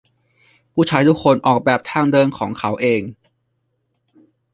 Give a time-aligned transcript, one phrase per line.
[0.73, 3.01] ผู้ชายทุกคนออกแบบทางเดินของเขาเอง